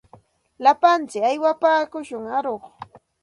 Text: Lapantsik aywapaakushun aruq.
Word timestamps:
Lapantsik 0.63 1.25
aywapaakushun 1.29 2.25
aruq. 2.37 2.63